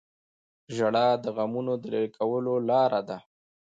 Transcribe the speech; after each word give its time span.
•ژړا 0.75 1.07
د 1.23 1.25
غمونو 1.35 1.73
د 1.81 1.83
لرې 1.93 2.09
کولو 2.17 2.53
لاره 2.69 3.01
ده. 3.09 3.17